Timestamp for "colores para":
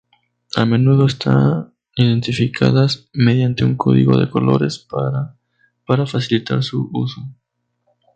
4.35-5.37